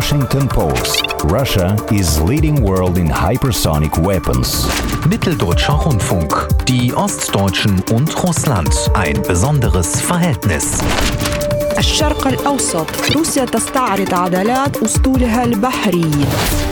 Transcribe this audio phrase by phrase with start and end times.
[0.00, 1.04] Washington Post.
[1.24, 4.66] Russia is leading world in hypersonic weapons.
[5.06, 6.48] Mitteldeutscher Rundfunk.
[6.66, 8.74] Die Ostdeutschen und Russland.
[8.94, 10.80] Ein besonderes Verhältnis.
[11.78, 12.86] الشرق الأوسط
[13.16, 16.10] روسيا تستعرض عضلات أسطولها البحري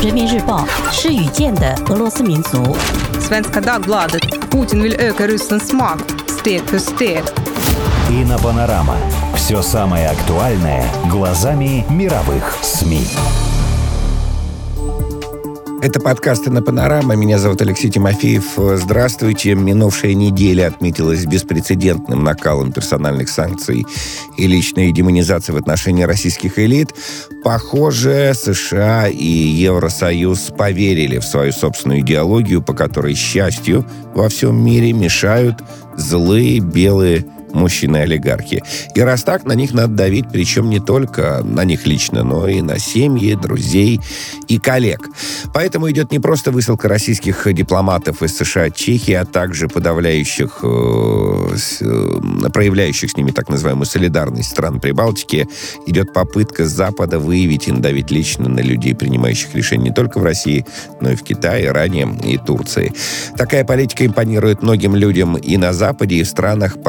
[0.02, 2.76] 人民日报是与见的俄罗斯民族
[3.20, 7.22] Svenska Dagbladet Putin vill öka ryssens makt steg för steg
[8.10, 13.00] Ina Panorama Все самое актуальное глазами мировых СМИ.
[15.80, 17.16] Это подкасты на Панорама.
[17.16, 18.44] Меня зовут Алексей Тимофеев.
[18.74, 19.54] Здравствуйте.
[19.54, 23.86] Минувшая неделя отметилась беспрецедентным накалом персональных санкций
[24.36, 26.94] и личной демонизации в отношении российских элит.
[27.42, 34.92] Похоже, США и Евросоюз поверили в свою собственную идеологию, по которой счастью во всем мире
[34.92, 35.56] мешают
[35.96, 38.62] злые белые мужчины-олигархи.
[38.94, 42.60] И раз так, на них надо давить, причем не только на них лично, но и
[42.62, 44.00] на семьи, друзей
[44.48, 45.08] и коллег.
[45.52, 52.50] Поэтому идет не просто высылка российских дипломатов из США, Чехии, а также подавляющих, э, э,
[52.52, 55.48] проявляющих с ними так называемую солидарность стран Прибалтики.
[55.86, 60.66] Идет попытка Запада выявить и надавить лично на людей, принимающих решения не только в России,
[61.00, 62.92] но и в Китае, Иране и Турции.
[63.36, 66.82] Такая политика импонирует многим людям и на Западе, и в странах,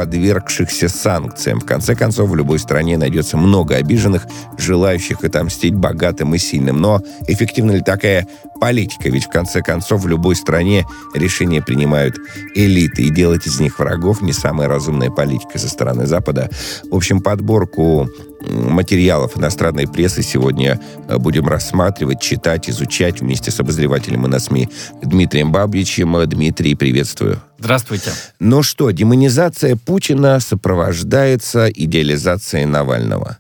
[0.50, 1.59] подвергшихся санкциям.
[1.59, 4.25] В конце концов, в любой стране найдется много обиженных,
[4.58, 6.81] желающих отомстить богатым и сильным.
[6.81, 8.28] Но эффективна ли такая
[8.59, 9.09] политика?
[9.09, 12.16] Ведь в конце концов в любой стране решения принимают
[12.56, 16.50] элиты, и делать из них врагов не самая разумная политика со стороны Запада.
[16.89, 18.09] В общем, подборку
[18.42, 24.70] материалов иностранной прессы сегодня э, будем рассматривать, читать, изучать вместе с обозревателем и на СМИ
[25.02, 26.16] Дмитрием Бабичем.
[26.28, 27.42] Дмитрий, приветствую.
[27.58, 28.12] Здравствуйте.
[28.40, 33.38] Ну что, демонизация Путина сопровождается идеализацией Навального.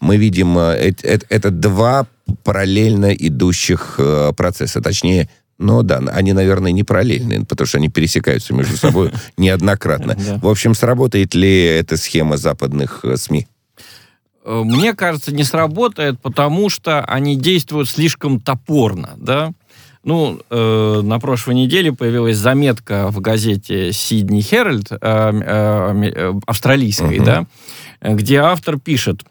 [0.00, 2.06] Мы видим, это, это, это два
[2.44, 5.28] параллельно идущих э, процесса, точнее,
[5.60, 10.16] ну да, они, наверное, не параллельные, потому что они пересекаются между собой неоднократно.
[10.40, 13.46] В общем, сработает ли эта схема западных э, СМИ?
[14.44, 19.52] Мне кажется, не сработает, потому что они действуют слишком топорно, да.
[20.02, 27.24] Ну, э, на прошлой неделе появилась заметка в газете Сидни Herald, э, э, австралийской, uh-huh.
[27.24, 27.46] да,
[28.00, 29.24] где автор пишет,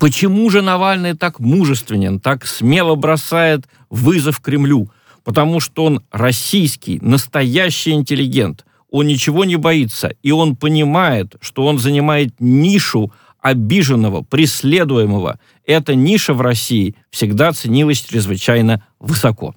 [0.00, 4.90] почему же Навальный так мужественен, так смело бросает вызов Кремлю?
[5.22, 8.64] Потому что он российский, настоящий интеллигент.
[8.90, 15.38] Он ничего не боится, и он понимает, что он занимает нишу обиженного, преследуемого.
[15.66, 19.54] Эта ниша в России всегда ценилась чрезвычайно высоко.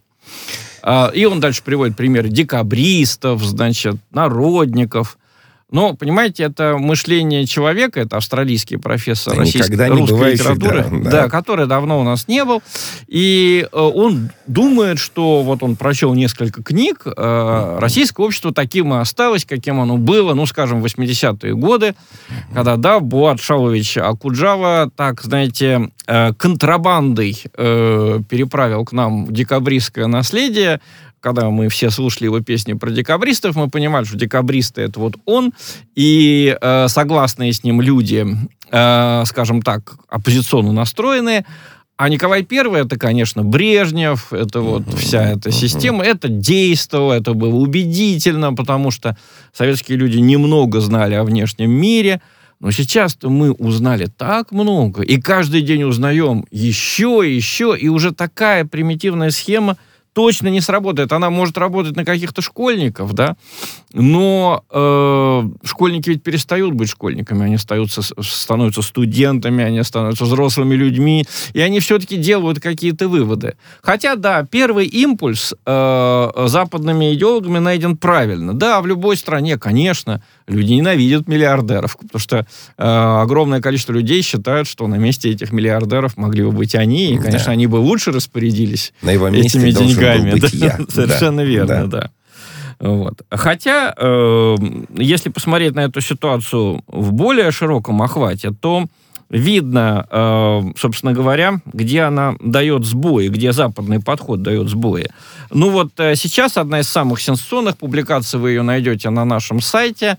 [1.13, 5.17] И он дальше приводит примеры декабристов, значит, народников.
[5.75, 11.03] Но, понимаете, это мышление человека, это австралийский профессор Да российской никогда не русской литературы, всегда,
[11.03, 11.21] да.
[11.23, 11.29] да.
[11.29, 12.63] который давно у нас не был.
[13.09, 18.99] И э, он думает, что вот он прочел несколько книг, э, российское общество таким и
[18.99, 21.93] осталось, каким оно было, ну, скажем, в 80-е годы,
[22.53, 30.79] когда, да, Буат Шалович Акуджава, так, знаете, э, контрабандой э, переправил к нам декабристское наследие,
[31.25, 35.53] когда мы все слушали его песни про декабристов, мы понимали, что декабристы это вот он,
[35.95, 38.27] и э, согласные с ним люди,
[38.69, 41.43] э, скажем так, оппозиционно настроенные,
[41.97, 47.55] а Николай Первый это, конечно, Брежнев, это вот вся эта система, это действовало, это было
[47.55, 49.17] убедительно, потому что
[49.51, 52.21] советские люди немного знали о внешнем мире,
[52.59, 58.63] но сейчас-то мы узнали так много, и каждый день узнаем еще еще, и уже такая
[58.63, 59.77] примитивная схема
[60.15, 61.11] точно не сработает.
[61.11, 63.35] Она может работать на каких-то школьников, да,
[63.91, 71.25] но э, школьники ведь перестают быть школьниками, они остаются, становятся студентами, они становятся взрослыми людьми,
[71.53, 73.55] и они все-таки делают какие-то выводы.
[73.81, 78.53] Хотя, да, первый импульс э, западными идеологами найден правильно.
[78.53, 82.43] Да, в любой стране, конечно, люди ненавидят миллиардеров, потому что э,
[82.77, 87.47] огромное количество людей считают, что на месте этих миллиардеров могли бы быть они, и, конечно,
[87.47, 87.51] Да.
[87.53, 90.31] они бы лучше распорядились На его месте этими должен был деньгами.
[90.31, 90.65] быть да.
[90.67, 90.79] я.
[90.89, 92.01] Совершенно Да, верно, да.
[92.01, 92.11] да.
[92.79, 93.21] Вот.
[93.31, 94.55] Хотя, э,
[94.97, 98.85] если посмотреть на эту ситуацию в более широком охвате, то
[99.29, 105.09] видно, э, собственно говоря, где она дает сбои, где западный подход дает сбои.
[105.51, 110.17] Ну вот э, сейчас одна из самых сенсационных публикаций, вы ее найдете на нашем сайте,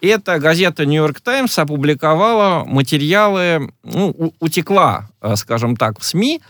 [0.00, 6.40] это газета «Нью-Йорк Таймс» опубликовала материалы, ну, утекла, э, скажем так, в СМИ,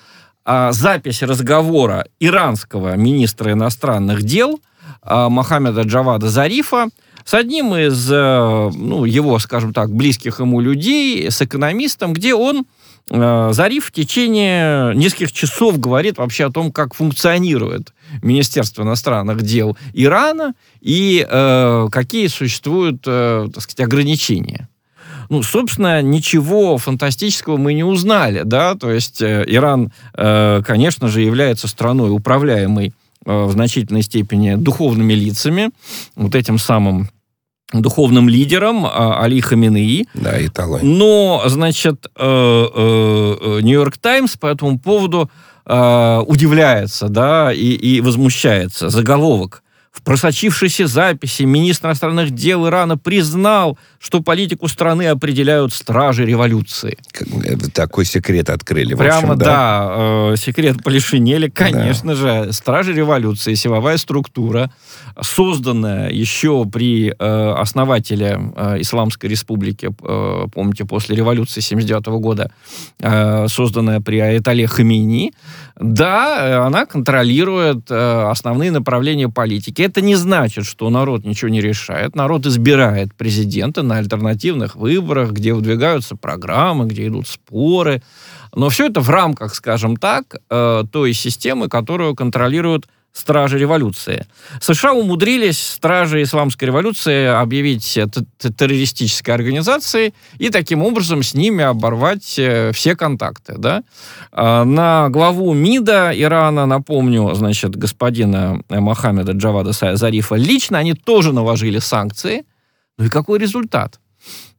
[0.71, 4.61] запись разговора иранского министра иностранных дел
[5.05, 6.87] Мохаммеда Джавада Зарифа
[7.29, 12.65] с одним из, э, ну, его, скажем так, близких ему людей, с экономистом, где он
[13.11, 17.93] э, Зариф в течение нескольких часов говорит вообще о том, как функционирует
[18.23, 24.67] Министерство иностранных дел Ирана и э, какие существуют, э, так сказать, ограничения.
[25.29, 31.21] Ну, собственно, ничего фантастического мы не узнали, да, то есть э, Иран, э, конечно же,
[31.21, 32.95] является страной, управляемой
[33.27, 35.69] э, в значительной степени духовными лицами,
[36.17, 37.11] вот этим самым
[37.73, 40.07] духовным лидером а, Али Хаминеи.
[40.15, 40.81] Да, и талой.
[40.83, 45.31] Но, значит, э, э, Нью-Йорк Таймс по этому поводу
[45.67, 48.89] э, удивляется, да, и, и возмущается.
[48.89, 49.63] Заголовок.
[49.93, 56.97] В просочившейся записи министр иностранных дел Ирана признал, что политику страны определяют стражи революции.
[57.75, 58.95] Такой секрет открыли.
[58.95, 62.53] в Прямо, общем, да, э, секрет Полишинеля, конечно же.
[62.53, 64.71] Стражи революции, силовая структура,
[65.21, 72.51] созданная еще при э, основателе э, Исламской республики, э, помните, после революции 79 года,
[73.01, 75.33] э, созданная при Аятоле Хамини,
[75.81, 79.78] да, э, она контролирует э, основные направления политики.
[79.79, 82.15] Это не значит, что народ ничего не решает.
[82.15, 88.03] Народ избирает президента на альтернативных выборах, где выдвигаются программы, где идут споры.
[88.55, 94.27] Но все это в рамках, скажем так, э, той системы, которую контролируют стражи революции.
[94.61, 97.99] США умудрились стражи исламской революции объявить
[98.39, 103.55] террористической организацией и таким образом с ними оборвать э, все контакты.
[103.59, 103.83] Да?
[104.33, 111.33] А, На главу МИДа Ирана, напомню, значит, господина э, Мохаммеда Джавада Зарифа лично они тоже
[111.33, 112.45] наложили санкции.
[112.99, 113.99] Ну и какой результат?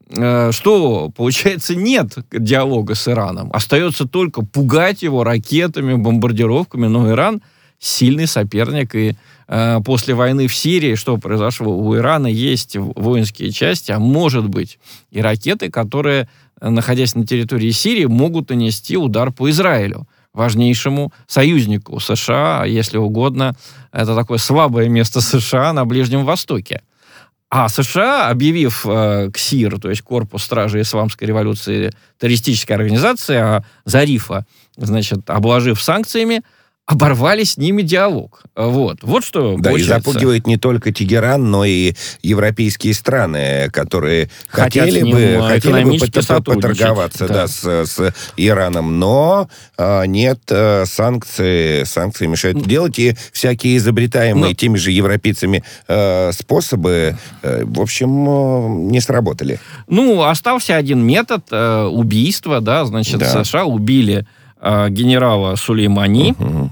[0.09, 3.49] Э, Что, получается, нет диалога с Ираном.
[3.53, 6.87] Остается только пугать его ракетами, бомбардировками.
[6.87, 7.41] Но Иран
[7.79, 8.93] сильный соперник.
[8.95, 9.15] И
[9.47, 11.75] э, после войны в Сирии, что произошло?
[11.75, 14.79] У Ирана есть воинские части, а может быть
[15.09, 16.29] и ракеты, которые,
[16.61, 23.55] находясь на территории Сирии, могут нанести удар по Израилю важнейшему союзнику США, если угодно,
[23.91, 26.81] это такое слабое место США на Ближнем Востоке.
[27.51, 34.45] А США, объявив э, КСИР, то есть Корпус Стражи Исламской революции, террористической организации, а Зарифа,
[34.77, 36.43] значит, обложив санкциями,
[36.89, 38.41] оборвали с ними диалог.
[38.55, 39.93] Вот, вот что Да, и получается.
[40.11, 41.93] запугивает не только Тегеран, но и
[42.23, 47.33] европейские страны, которые Хотят хотели бы, э, хотели бы пот- поторговаться да.
[47.33, 54.49] да, с, с Ираном, но а, нет а, санкций, санкции мешают делать, и всякие изобретаемые
[54.49, 54.55] Ну.
[54.55, 59.59] теми же европейцами а, способы, э, в общем, а, не сработали.
[59.87, 63.43] Ну, остался один метод э, убийства, да, значит, Да.
[63.43, 64.25] США убили
[64.89, 66.69] генерала Сулеймани, Мгм.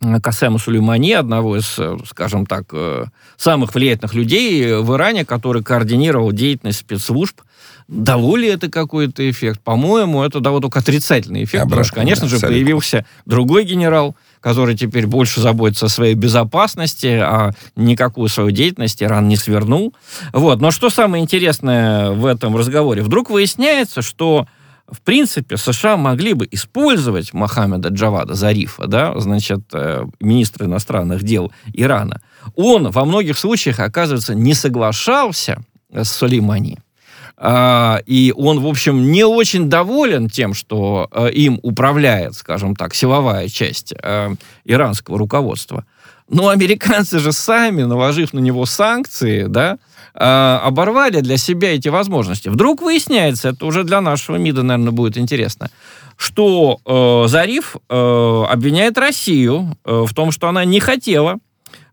[0.00, 3.04] Э, Касема Сулеймани, одного из, э, скажем так, э,
[3.36, 7.40] самых влиятельных людей в Иране, который координировал деятельность спецслужб.
[7.88, 9.60] Дало ли это какой-то эффект?
[9.64, 12.56] По-моему, это дало только отрицательный эффект, потому что, Обратно, конечно да, же, абсолютно.
[12.56, 19.26] появился другой генерал, который теперь больше заботится о своей безопасности, а никакую свою деятельность Иран
[19.26, 19.92] не свернул.
[20.32, 20.60] Вот.
[20.60, 23.02] Но что самое интересное в этом разговоре?
[23.02, 24.46] Вдруг выясняется, что
[24.90, 31.52] в принципе, США могли бы использовать Мохаммеда Джавада Зарифа, да, значит, э, министра иностранных дел
[31.72, 32.20] Ирана.
[32.56, 35.58] Он во многих случаях, оказывается, не соглашался
[35.92, 36.78] с Сулеймани.
[37.42, 42.94] А, и он, в общем, не очень доволен тем, что э, им управляет, скажем так,
[42.94, 45.86] силовая часть э, иранского руководства.
[46.28, 49.78] Но американцы же сами, наложив на него санкции, да,
[50.14, 52.48] э, оборвали для себя эти возможности.
[52.48, 55.70] Вдруг выясняется, это уже для нашего МИДа, наверное, будет интересно,
[56.16, 61.38] что э, Зариф э, обвиняет Россию э, в том, что она не хотела,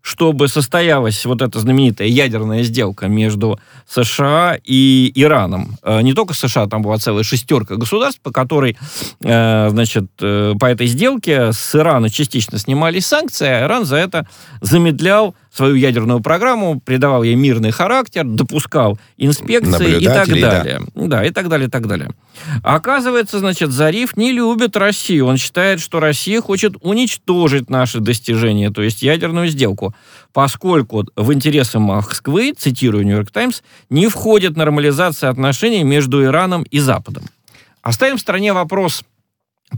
[0.01, 3.59] чтобы состоялась вот эта знаменитая ядерная сделка между
[3.89, 5.77] США и Ираном.
[5.83, 8.77] Э, Не только США, там была целая шестерка государств, по которой,
[9.21, 14.27] э, значит, по этой сделке с Ирана частично снимались санкции, а Иран за это
[14.61, 20.51] замедлял свою ядерную программу, придавал ей мирный характер, допускал инспекции и так Наблюдателей, да.
[20.51, 20.81] далее.
[20.95, 22.11] Да, и так далее, и так далее.
[22.63, 25.25] Оказывается, значит, Зариф не любит Россию.
[25.25, 29.95] Он считает, что Россия хочет уничтожить наши достижения, то есть ядерную сделку,
[30.31, 37.23] поскольку в интересы Москвы, цитирую Нью-Йорк Таймс, не входит нормализация отношений между Ираном и Западом.
[37.81, 39.03] Оставим в стороне вопрос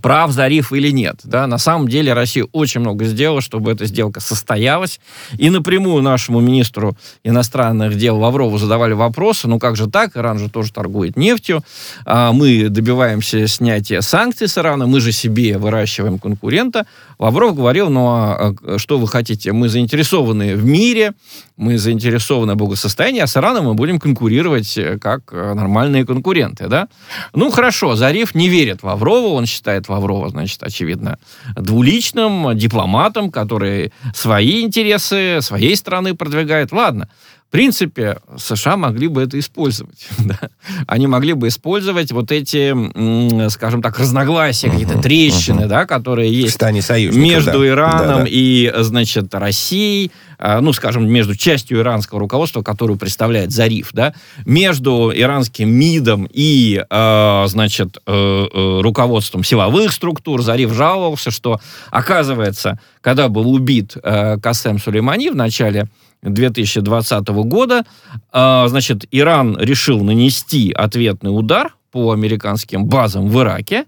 [0.01, 1.21] прав Зариф или нет.
[1.23, 1.47] Да?
[1.47, 4.99] На самом деле Россия очень много сделала, чтобы эта сделка состоялась.
[5.37, 10.49] И напрямую нашему министру иностранных дел Лаврову задавали вопросы, ну как же так, Иран же
[10.49, 11.63] тоже торгует нефтью,
[12.05, 16.85] а мы добиваемся снятия санкций с Ирана, мы же себе выращиваем конкурента.
[17.17, 21.13] Лавров говорил, ну а что вы хотите, мы заинтересованы в мире,
[21.57, 26.67] мы заинтересованы в благосостоянии, а с Ираном мы будем конкурировать э, как э, нормальные конкуренты.
[26.67, 26.87] Да?
[27.33, 31.17] Ну хорошо, Зариф не верит Лаврову, он считает считает Лаврова, значит, очевидно,
[31.55, 36.71] двуличным дипломатом, который свои интересы своей страны продвигает.
[36.71, 37.07] Ладно,
[37.49, 40.07] в принципе, США могли бы это использовать.
[40.19, 40.37] Да?
[40.85, 46.61] Они могли бы использовать вот эти, скажем так, разногласия, какие-то трещины, да, которые есть
[47.11, 47.67] между да.
[47.67, 48.25] Ираном да, да.
[48.29, 54.13] и, значит, Россией, а, ну, скажем, между частью иранского руководства, которую представляет Зариф, да,
[54.45, 58.11] между иранским МИДом и, а, значит, э,
[58.53, 60.43] э, руководством силовых структур.
[60.43, 65.87] Зариф жаловался, что, оказывается, когда был убит э, Касем Сулеймани в начале
[66.21, 67.85] 2020 года,
[68.31, 73.85] значит, Иран решил нанести ответный удар по американским базам в Ираке,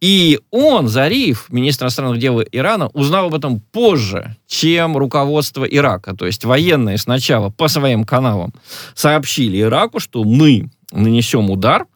[0.00, 6.16] и он, Зариф, министр иностранных дел Ирана, узнал об этом позже, чем руководство Ирака.
[6.16, 8.54] То есть военные сначала по своим каналам
[8.94, 11.86] сообщили Ираку, что мы нанесем удар,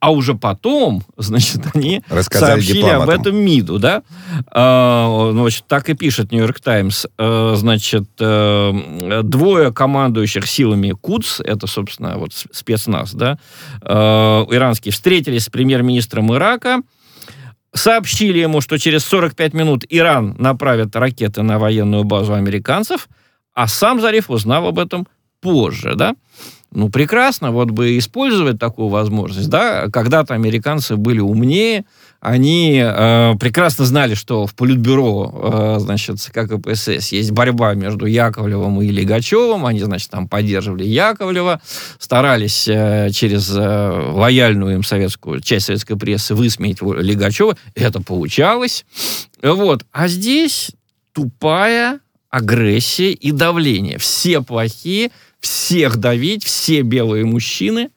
[0.00, 3.02] а уже потом, значит, они Рассказали сообщили дипломатам.
[3.02, 4.02] об этом МИДу, да?
[4.54, 7.06] Ну, значит, так и пишет Нью-Йорк Таймс.
[7.16, 13.38] А, значит, а, двое командующих силами КУДС, это, собственно, вот спецназ, да,
[13.82, 16.82] а, иранские, встретились с премьер-министром Ирака,
[17.74, 23.08] сообщили ему, что через 45 минут Иран направит ракеты на военную базу американцев,
[23.54, 25.06] а сам Зариф узнал об этом
[25.40, 26.14] позже, да?
[26.70, 29.88] Ну, прекрасно, вот бы использовать такую возможность, да?
[29.90, 31.86] Когда-то американцы были умнее,
[32.20, 38.82] они э, прекрасно знали, что в Политбюро, э, значит, как КПСС, есть борьба между Яковлевым
[38.82, 39.64] и Легачевым.
[39.64, 41.62] Они, значит, там поддерживали Яковлева,
[41.98, 47.56] старались э, через э, лояльную им советскую, часть советской прессы высмеять Легачева.
[47.76, 48.84] Это получалось.
[49.40, 49.86] Вот.
[49.92, 50.72] А здесь
[51.12, 53.98] тупая агрессия и давление.
[53.98, 55.10] Все плохие,
[55.40, 57.90] всех давить, все белые мужчины,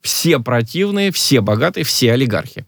[0.00, 2.64] все противные, все богатые, все олигархи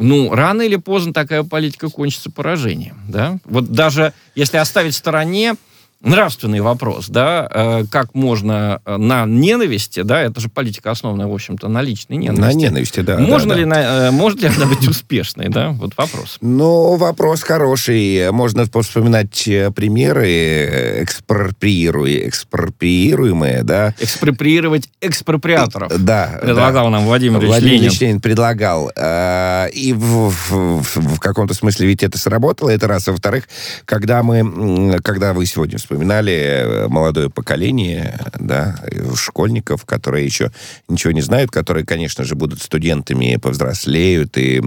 [0.00, 3.38] ну, рано или поздно такая политика кончится поражением, да?
[3.44, 5.56] Вот даже если оставить в стороне
[6.02, 11.34] нравственный вопрос, да, э, как можно э, на ненависти, да, это же политика основанная, в
[11.34, 12.40] общем-то, на личной ненависти.
[12.40, 13.18] На ненависти, да.
[13.18, 13.68] Можно да, ли, да.
[13.68, 16.38] На, э, может ли она быть успешной, да, вот вопрос.
[16.40, 18.30] Ну, вопрос хороший.
[18.30, 23.94] Можно вспоминать примеры экспроприируя, экспроприируемые, да.
[24.00, 25.92] Экспроприировать экспроприаторов.
[26.02, 26.38] Да.
[26.40, 26.90] Предлагал да.
[26.90, 27.92] нам Владимир Ильич Владимир Ленин.
[28.00, 28.88] Ленин предлагал.
[28.88, 33.06] И в, в, в каком-то смысле ведь это сработало, это раз.
[33.06, 33.48] Во-вторых,
[33.84, 38.76] когда мы, когда вы сегодня вспоминали молодое поколение, да,
[39.16, 40.52] школьников, которые еще
[40.88, 44.62] ничего не знают, которые, конечно же, будут студентами, повзрослеют и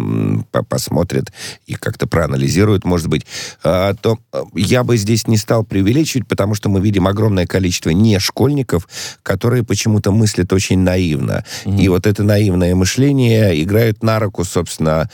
[0.67, 1.31] посмотрят
[1.65, 3.25] и как-то проанализируют, может быть,
[3.61, 4.19] то
[4.53, 8.89] я бы здесь не стал преувеличивать, потому что мы видим огромное количество не школьников,
[9.23, 11.45] которые почему-то мыслят очень наивно.
[11.63, 11.81] Mm-hmm.
[11.81, 15.09] И вот это наивное мышление играет на руку, собственно,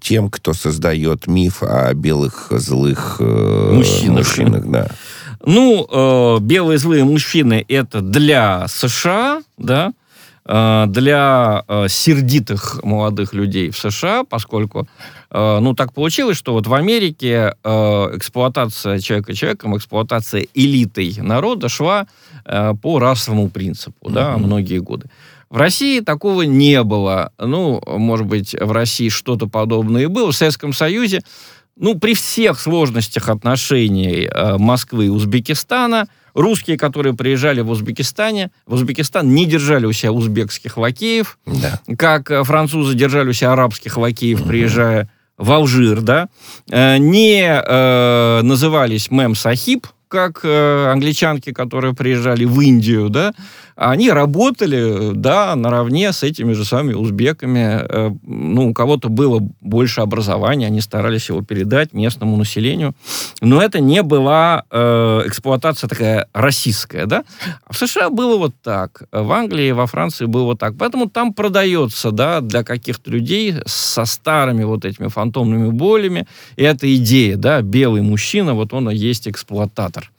[0.00, 4.26] тем, кто создает миф о белых злых мужчинах.
[4.26, 4.88] мужчинах да.
[5.44, 9.92] Ну, э, белые злые мужчины это для США, да,
[10.44, 14.86] э, для э, сердитых молодых людей в США, поскольку,
[15.30, 17.70] э, ну, так получилось, что вот в Америке э,
[18.16, 22.06] эксплуатация человека человеком, эксплуатация элитой народа шла
[22.44, 24.12] э, по расовому принципу, mm-hmm.
[24.12, 25.06] да, многие годы.
[25.48, 27.32] В России такого не было.
[27.36, 30.30] Ну, может быть, в России что-то подобное и было.
[30.30, 31.22] В Советском Союзе
[31.80, 38.74] ну, при всех сложностях отношений э, Москвы и Узбекистана, русские, которые приезжали в Узбекистане, в
[38.74, 41.80] Узбекистан не держали у себя узбекских лакеев, да.
[41.96, 46.28] как э, французы держали у себя арабских лакеев, приезжая в Алжир, да,
[46.70, 53.32] э, не э, назывались мем сахиб, как э, англичанки, которые приезжали в Индию, да,
[53.80, 57.80] они работали, да, наравне с этими же самыми узбеками.
[57.88, 62.94] Э, ну, у кого-то было больше образования, они старались его передать местному населению.
[63.40, 67.24] Но это не была э, эксплуатация такая российская, да.
[67.64, 69.04] А в США было вот так.
[69.12, 70.74] В Англии, во Франции было вот так.
[70.78, 76.26] Поэтому там продается, да, для каких-то людей со старыми вот этими фантомными болями.
[76.56, 80.10] Эта идея, да, белый мужчина, вот он и есть эксплуататор.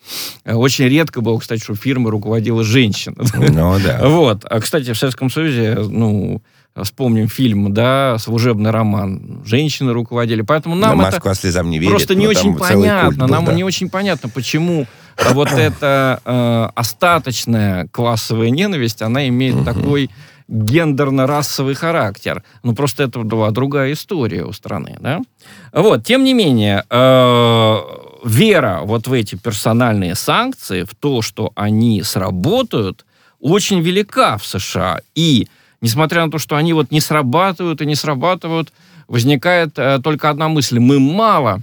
[0.45, 3.15] Очень редко было, кстати, что фирмы руководила женщина.
[3.33, 3.99] Ну, да.
[4.07, 4.45] Вот.
[4.49, 6.41] А, кстати, в Советском Союзе, ну,
[6.81, 10.41] вспомним фильм, да, служебный роман, женщины руководили.
[10.41, 11.91] Поэтому нам На это Москва слезам не верит.
[11.91, 13.25] просто не но там очень понятно.
[13.25, 13.53] был, Нам да.
[13.53, 14.87] не очень понятно, почему
[15.31, 20.09] вот эта э, остаточная классовая ненависть, она имеет такой
[20.47, 22.43] гендерно-расовый характер.
[22.63, 25.19] Ну, просто это была другая история у страны, да?
[25.73, 27.77] Вот, тем не менее, э,
[28.23, 33.05] вера вот в эти персональные санкции, в то, что они сработают,
[33.39, 34.99] очень велика в США.
[35.15, 35.47] И,
[35.81, 38.71] несмотря на то, что они вот не срабатывают и не срабатывают,
[39.07, 40.79] возникает э, только одна мысль.
[40.79, 41.61] Мы мало,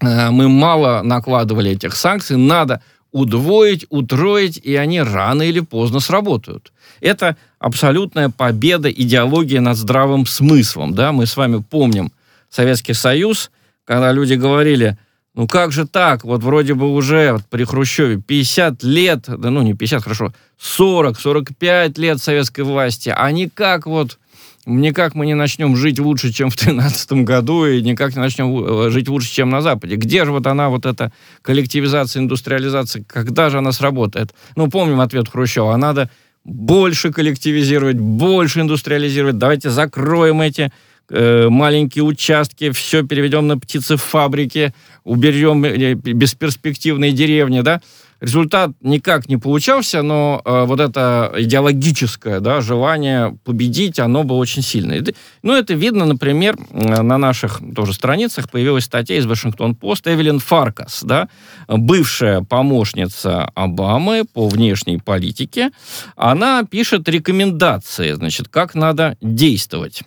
[0.00, 6.72] э, мы мало накладывали этих санкций, надо удвоить, утроить, и они рано или поздно сработают.
[7.00, 10.94] Это абсолютная победа идеологии над здравым смыслом.
[10.94, 11.12] Да?
[11.12, 12.10] Мы с вами помним
[12.50, 13.52] Советский Союз,
[13.84, 14.98] когда люди говорили,
[15.34, 19.62] ну как же так, вот вроде бы уже вот при Хрущеве 50 лет, да ну
[19.62, 24.18] не 50, хорошо, 40-45 лет советской власти, а никак вот,
[24.66, 28.90] никак мы не начнем жить лучше, чем в 2013 году, и никак не начнем э,
[28.90, 29.96] жить лучше, чем на Западе.
[29.96, 31.12] Где же вот она, вот эта
[31.42, 34.34] коллективизация, индустриализация, когда же она сработает?
[34.56, 36.10] Ну, помним ответ Хрущева, а надо
[36.44, 40.70] больше коллективизировать, больше индустриализировать, давайте закроем эти
[41.08, 47.80] э, маленькие участки, все переведем на птицефабрики, уберем э, бесперспективные деревни, да.
[48.20, 54.62] Результат никак не получался, но э, вот это идеологическое да, желание победить, оно было очень
[54.62, 55.04] сильное.
[55.42, 61.02] Ну, это видно, например, э, на наших тоже страницах появилась статья из Вашингтон-Пост Эвелин Фаркас,
[61.02, 61.28] да,
[61.68, 65.70] бывшая помощница Обамы по внешней политике.
[66.16, 70.02] Она пишет рекомендации, значит, как надо действовать.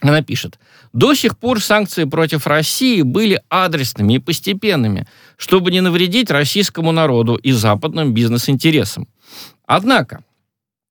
[0.00, 0.58] Она пишет,
[0.92, 7.34] до сих пор санкции против России были адресными и постепенными, чтобы не навредить российскому народу
[7.34, 9.06] и западным бизнес-интересам.
[9.66, 10.24] Однако,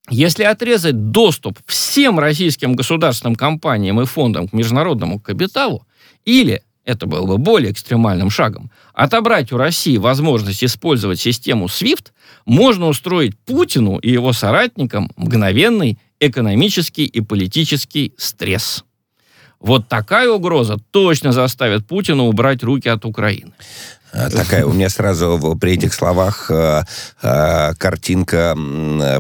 [0.09, 5.85] если отрезать доступ всем российским государственным компаниям и фондам к международному капиталу,
[6.25, 12.11] или, это было бы более экстремальным шагом, отобрать у России возможность использовать систему SWIFT,
[12.45, 18.83] можно устроить Путину и его соратникам мгновенный экономический и политический стресс.
[19.59, 23.51] Вот такая угроза точно заставит Путина убрать руки от Украины.
[24.11, 26.83] А, Такая у меня сразу при этих словах э,
[27.21, 28.55] э, картинка,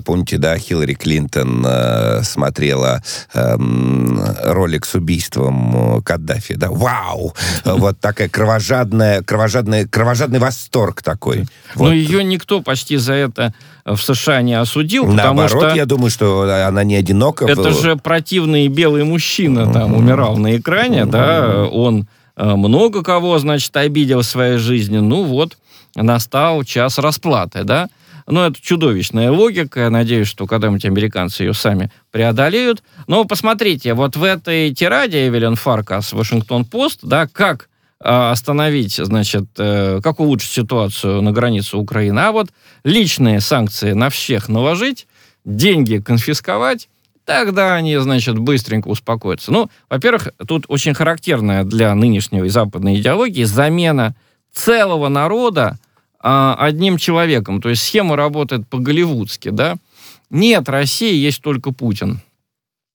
[0.03, 3.03] помните, да, Хиллари Клинтон э, смотрела
[3.33, 11.47] ролик с убийством Каддафи, да, вау, вот такая кровожадная, кровожадная, кровожадный восторг такой.
[11.75, 11.91] Но Вот.
[11.91, 13.53] ее никто почти за это
[13.85, 17.45] в США не осудил, потому Наоборот, что я думаю, что она не одинока.
[17.45, 22.07] это же противный белый мужчина там умирал на экране, да, он
[22.39, 24.97] много кого, значит, обидел в своей жизни.
[24.97, 25.57] Ну вот,
[25.95, 27.89] настал час расплаты, да.
[28.29, 29.81] Ну, это чудовищная логика.
[29.81, 32.83] Я надеюсь, что когда-нибудь американцы ее сами преодолеют.
[33.07, 37.69] Но посмотрите, вот в этой тираде Эвелин Фаркас Вашингтон-Пост, да, как
[38.03, 42.49] э, остановить, значит, э, как улучшить ситуацию на границе Украины, а вот
[42.83, 45.07] личные санкции на всех наложить,
[45.43, 46.87] деньги конфисковать,
[47.25, 49.51] тогда они, значит, быстренько успокоятся.
[49.51, 54.15] Ну, во-первых, тут очень характерная для нынешней западной идеологии замена
[54.51, 55.77] целого народа
[56.19, 57.61] а, одним человеком.
[57.61, 59.75] То есть схема работает по-голливудски, да?
[60.29, 62.21] Нет России, есть только Путин.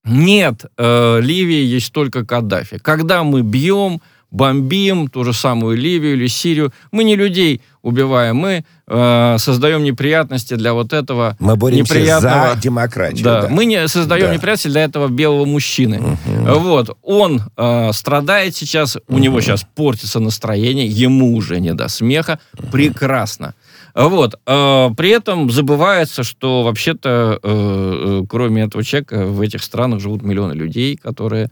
[0.04, 2.78] Нет э, Ливии, есть только Каддафи.
[2.78, 8.64] Когда мы бьем, бомбим ту же самую Ливию или Сирию, мы не людей убиваем, мы
[8.86, 12.54] э, создаем неприятности для вот этого Мы боремся неприятного...
[12.54, 13.24] за демократию.
[13.24, 13.48] Да, да.
[13.48, 14.34] мы не создаем Да.
[14.34, 16.00] неприятности для этого белого мужчины.
[16.00, 16.54] Мгм.
[16.60, 22.38] Вот, он э, страдает сейчас, у него сейчас портится настроение, ему уже не до смеха,
[22.72, 23.54] прекрасно.
[23.94, 30.00] Вот, э, при этом забывается, что вообще-то, э, э, кроме этого человека, в этих странах
[30.00, 31.50] живут миллионы людей, которые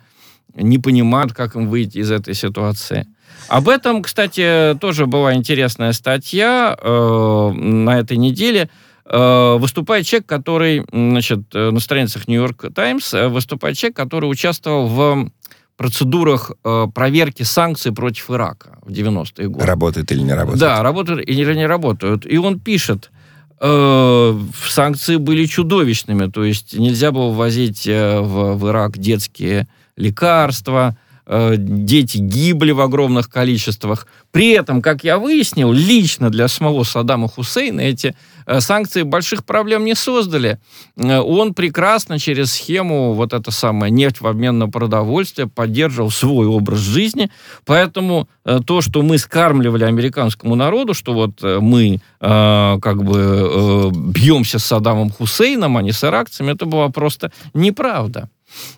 [0.54, 3.06] не понимают, как им выйти из этой ситуации.
[3.48, 8.68] Об этом, кстати, тоже была интересная статья э, на этой неделе.
[9.04, 14.86] Э, выступает человек, который, значит, э, на страницах Нью-Йорк Таймс, э, выступает человек, который участвовал
[14.86, 15.30] в
[15.76, 19.66] процедурах э, проверки санкций против Ирака в 90-е годы.
[19.66, 20.60] Работает или не работает?
[20.60, 22.24] Да, работают или не работают.
[22.24, 23.10] И он пишет,
[23.60, 30.96] э, санкции были чудовищными, то есть нельзя было ввозить э, в, в Ирак детские лекарства,
[31.26, 34.06] э, дети гибли в огромных количествах.
[34.32, 38.14] При этом, как я выяснил, лично для самого Саддама Хусейна эти
[38.46, 40.58] э, санкции больших проблем не создали.
[40.96, 46.46] Э, Он прекрасно через схему вот это самое нефть в обмен на продовольствие поддерживал свой
[46.46, 47.30] образ жизни,
[47.64, 48.28] поэтому
[48.66, 54.64] то, что мы скармливали американскому народу, что вот мы э, как бы э, бьемся с
[54.64, 58.28] Саддамом Хусейном, а не с иракцами, это была просто неправда.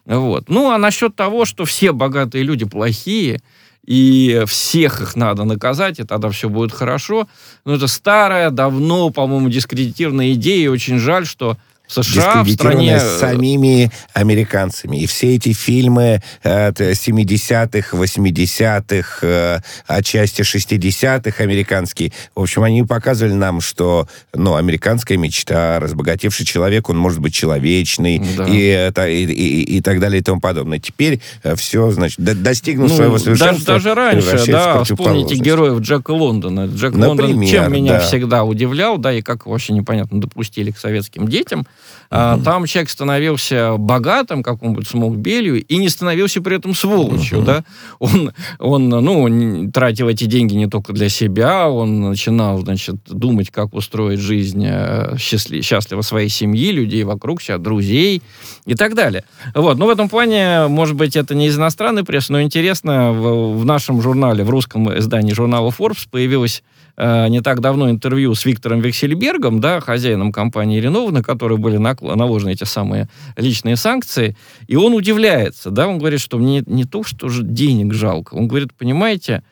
[0.05, 0.49] Вот.
[0.49, 3.41] Ну, а насчет того, что все богатые люди плохие,
[3.87, 7.29] и всех их надо наказать, и тогда все будет хорошо.
[7.65, 12.99] Ну, это старая, давно, по-моему, дискредитированная идея, и очень жаль, что США в стране...
[12.99, 14.99] самими американцами.
[14.99, 23.35] И все эти фильмы от 70-х, 80-х, э, отчасти 60-х американские, в общем, они показывали
[23.35, 28.47] нам, что ну, американская мечта, разбогатевший человек, он может быть человечный, да.
[28.49, 30.79] и, это, и, и, и так далее, и тому подобное.
[30.79, 33.75] Теперь э, все, значит, достигнув ну, своего совершенства...
[33.75, 36.67] Даже, даже раньше, да, вспомните героев Джека Лондона.
[36.67, 38.01] Джек Например, Лондон чем меня да.
[38.01, 41.67] всегда удивлял, да, и как вообще непонятно допустили к советским детям,
[42.11, 42.43] Uh-huh.
[42.43, 47.41] Там человек становился богатым, как он будет смог белью, и не становился при этом сволочью,
[47.41, 47.45] uh-huh.
[47.45, 47.65] да.
[47.99, 53.75] Он, он, ну, тратил эти деньги не только для себя, он начинал, значит, думать, как
[53.75, 58.23] устроить жизнь э, счастли, счастливо своей семьи, людей вокруг себя, друзей
[58.67, 59.25] и так далее.
[59.55, 59.79] Вот.
[59.79, 63.65] Но в этом плане, может быть, это не из иностранной прессы, но интересно, в, в
[63.65, 66.63] нашем журнале, в русском издании журнала Forbes появилась
[66.97, 71.77] Э, не так давно интервью с Виктором Вексельбергом, да, хозяином компании Ренова, на который были
[71.77, 74.37] наложены эти самые личные санкции,
[74.69, 78.47] и он удивляется, да, он говорит, что мне не то, что же денег жалко, он
[78.47, 79.43] говорит, понимаете,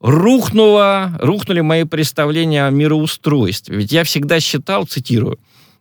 [0.00, 3.76] рухнуло, рухнули мои представления о мироустройстве.
[3.76, 5.38] Ведь я всегда считал, цитирую,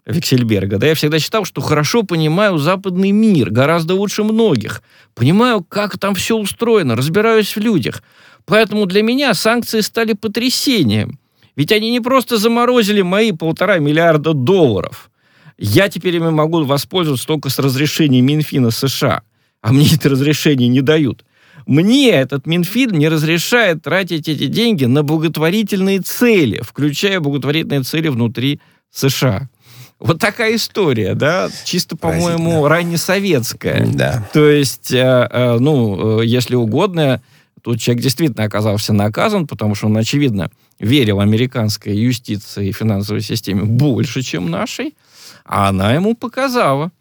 [0.10, 4.82] Виксельберга, да, я всегда считал, что хорошо понимаю западный мир, гораздо лучше многих.
[5.13, 8.02] Понимаю, как там все устроено, разбираюсь в людях.
[8.45, 11.19] Поэтому для меня санкции стали потрясением.
[11.56, 15.12] Ведь они не просто заморозили мои полтора миллиарда долларов.
[15.60, 19.22] Я теперь ими могу воспользоваться только с разрешения Минфина США.
[19.62, 21.24] А мне это разрешение не дают.
[21.67, 28.60] Мне этот Минфин не разрешает тратить эти деньги на благотворительные цели, включая благотворительные цели внутри
[28.89, 29.50] США.
[29.99, 33.85] Вот такая история, да, чисто, по-моему, раннесоветская.
[33.85, 34.27] Да.
[34.33, 37.21] То есть, э, э, ну, э, если угодно,
[37.62, 43.63] Тут человек действительно оказался наказан, потому что он, очевидно, верил американской юстиции и финансовой системе
[43.63, 44.95] больше, чем нашей,
[45.45, 46.91] а она ему показала,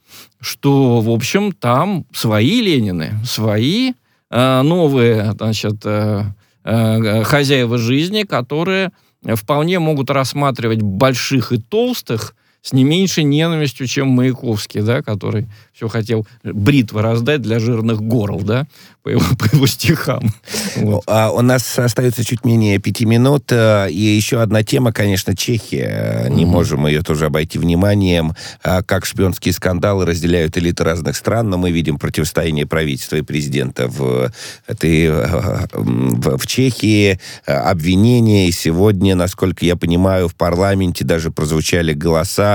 [0.41, 3.93] что, в общем, там свои Ленины, свои
[4.31, 6.25] э, новые, значит, э,
[6.65, 8.91] э, хозяева жизни, которые
[9.35, 15.89] вполне могут рассматривать больших и толстых с не меньшей ненавистью, чем Маяковский, да, который все
[15.89, 18.67] хотел бритвы раздать для жирных горл, да,
[19.03, 20.23] по его, по его стихам.
[20.77, 21.05] Вот.
[21.07, 23.53] А у нас остается чуть менее пяти минут.
[23.53, 26.27] Э, и еще одна тема, конечно, Чехия.
[26.29, 26.47] Не mm-hmm.
[26.47, 28.35] можем ее тоже обойти вниманием.
[28.65, 33.87] А как шпионские скандалы разделяют элиты разных стран, но мы видим противостояние правительства и президента
[33.87, 34.33] в,
[34.67, 37.21] этой, э, в, в Чехии.
[37.47, 38.49] Обвинения.
[38.49, 42.48] И сегодня, насколько я понимаю, в парламенте даже прозвучали голоса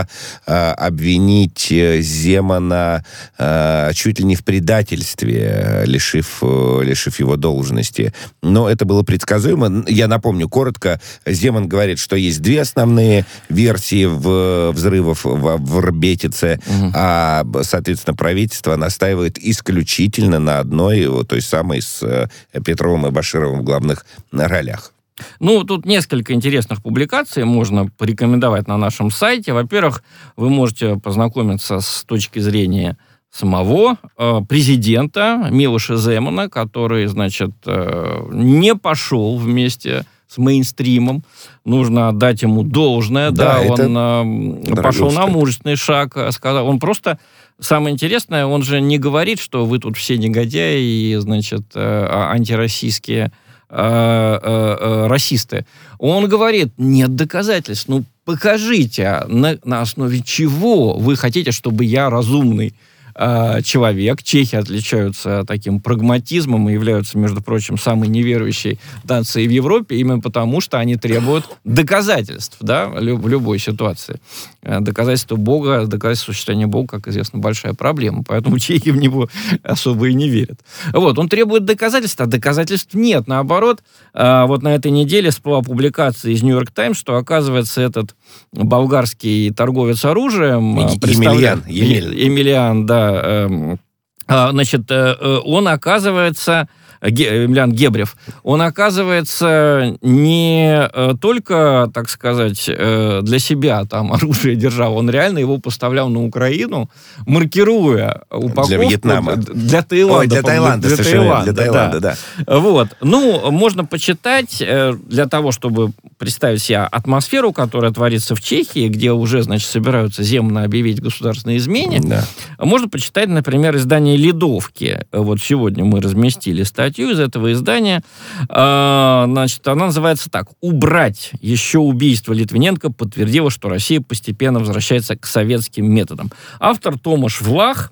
[0.46, 3.04] э, обвинить Земана
[3.38, 8.14] э, чуть ли не в предательстве, э, лишив, э, лишив его должности.
[8.42, 9.86] Но это было предсказуемо.
[9.88, 16.60] Я напомню коротко, Земан говорит, что есть две основные версии в взрывов в, в Рбетице,
[16.66, 16.92] угу.
[16.94, 22.30] а, соответственно, правительство настаивает исключительно на одной, той самой с
[22.66, 24.94] Петровым и Башировым в главных ролях.
[25.40, 29.54] Ну, тут несколько интересных публикаций можно порекомендовать на нашем сайте.
[29.54, 30.04] Во-первых,
[30.36, 32.98] вы можете познакомиться с точки зрения
[33.30, 41.24] самого э, президента Милоша Земана, который, значит, э, не пошел вместе с мейнстримом.
[41.66, 43.32] Нужно отдать ему должное.
[43.32, 46.16] Да, да он э, пошел на мужественный шаг.
[46.16, 47.20] Э, сказал, он просто
[47.60, 52.32] Самое интересное, он же не говорит, что вы тут все негодяи и, значит, э, а,
[52.32, 53.32] антироссийские
[53.74, 55.66] расисты.
[55.98, 57.88] Он говорит, нет доказательств.
[57.88, 62.76] Ну, покажите, на, на основе чего вы хотите, чтобы я разумный
[63.16, 64.24] э, человек.
[64.24, 70.62] Чехи отличаются таким прагматизмом и являются, между прочим, самой неверующей нацией в Европе, именно потому,
[70.62, 74.20] что они требуют доказательств да, в любой ситуации.
[74.62, 78.24] Э, доказательство Бога, доказательство существования Бога, как известно, большая проблема.
[78.28, 79.30] Поэтому чехи в него
[79.64, 80.60] особо и не верят.
[80.94, 83.28] Вот, он требует доказательств, а доказательств нет.
[83.28, 88.16] Наоборот, э, вот на этой неделе всплыла публикация из Нью-Йорк Таймс, что, оказывается, этот
[88.52, 90.80] болгарский торговец оружием...
[90.80, 91.64] Э, Емельян.
[91.68, 93.22] Емельян, да.
[93.24, 93.80] Эм,
[94.28, 96.68] а, значит, он, оказывается,
[97.04, 104.96] Емельян Гебрев, он оказывается не э, только, так сказать, э, для себя там оружие держал,
[104.98, 106.90] он реально его поставлял на Украину,
[107.26, 109.36] маркируя упаковку Для Вьетнама.
[109.36, 110.20] для Таиланда.
[110.20, 112.16] Ой, для Таиланда, для совершенно Таиланда, для Таиланда, да.
[112.48, 112.88] Вот.
[113.02, 119.12] Ну, можно почитать э, для того, чтобы представить себе атмосферу, которая творится в Чехии, где
[119.12, 122.02] уже, значит, собираются земно объявить государственные изменения.
[122.02, 122.24] Да.
[122.60, 125.06] Можно почитать, например, издание «Ледовки».
[125.12, 128.04] Вот сегодня мы разместили статью из этого издания.
[128.50, 130.48] А, Значит, она называется так.
[130.62, 136.32] «Убрать еще убийство Литвиненко подтвердило, что Россия постепенно возвращается к советским методам».
[136.60, 137.92] Автор Томаш Влах,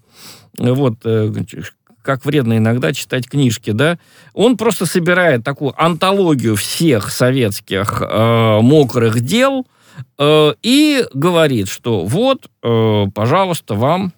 [0.58, 1.34] вот, э,
[2.02, 3.98] как вредно иногда читать книжки, да,
[4.34, 9.68] он просто собирает такую антологию всех советских э, мокрых дел
[10.18, 14.14] э, и говорит, что вот, э, пожалуйста, вам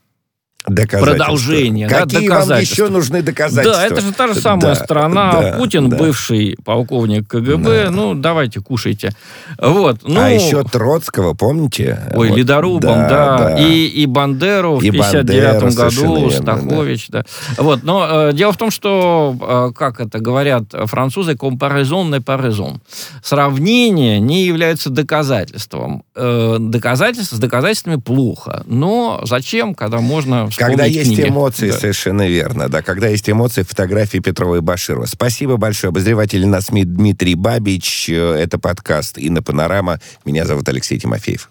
[0.67, 1.25] Доказательства.
[1.25, 2.73] Продолжение, да, Какие вам доказательства.
[2.83, 3.73] еще нужны доказательства?
[3.73, 5.31] Да, это же та же самая Да, страна.
[5.33, 5.97] да, Путин, да.
[5.97, 7.85] бывший полковник КГБ.
[7.85, 7.91] Да.
[7.91, 9.11] Ну, давайте, кушайте.
[9.59, 9.97] Вот.
[10.03, 11.99] Ну, А еще Троцкого, помните?
[12.15, 13.55] Ой, Вот, ледорубом, да.
[13.59, 17.23] И, и Бандеру в И 59 Бандеру, совершенно году, верно, Стахович, да.
[17.57, 22.79] Вот, но э, дело в том, что, э, как это говорят французы, comparaison не paraison.
[23.21, 26.03] Сравнение не является доказательством.
[26.15, 28.63] Э, доказательства с доказательствами плохо.
[28.67, 31.29] Но зачем, когда можно вспомнить Когда есть книги?
[31.29, 31.77] эмоции, Да.
[31.79, 35.05] совершенно верно, да, когда есть эмоции, фотографии Петрова и Баширова.
[35.05, 35.89] Спасибо большое.
[35.89, 38.09] Обозреватель на СМИ Дмитрий Бабич.
[38.09, 39.99] Э, Это подкаст «Инна Панорама».
[40.25, 41.49] Меня зовут Алексей Тимофеев.